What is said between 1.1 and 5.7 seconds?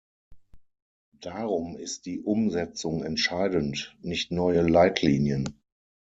Darum ist die Umsetzung entscheidend, nicht neue Leitlinien.